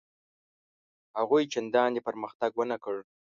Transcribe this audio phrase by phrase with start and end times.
[1.17, 2.97] هغوی چنداني پرمختګ ونه کړ.